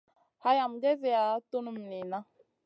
[0.43, 2.19] Hayam gezeya tunum niyna.